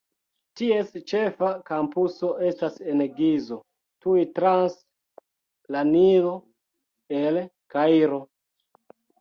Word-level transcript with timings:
Ties 0.59 0.87
ĉefa 1.09 1.49
kampuso 1.67 2.29
estas 2.47 2.79
en 2.95 3.03
Gizo, 3.19 3.57
tuj 4.05 4.15
trans 4.39 4.79
la 5.77 5.85
Nilo 5.91 6.33
el 7.21 7.39
Kairo. 7.77 8.23